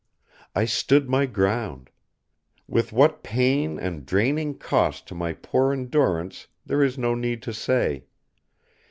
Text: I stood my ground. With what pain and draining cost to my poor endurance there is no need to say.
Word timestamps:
I 0.55 0.65
stood 0.65 1.07
my 1.11 1.27
ground. 1.27 1.91
With 2.67 2.91
what 2.91 3.21
pain 3.21 3.77
and 3.77 4.03
draining 4.03 4.57
cost 4.57 5.07
to 5.09 5.13
my 5.13 5.33
poor 5.33 5.71
endurance 5.71 6.47
there 6.65 6.81
is 6.81 6.97
no 6.97 7.13
need 7.13 7.43
to 7.43 7.53
say. 7.53 8.05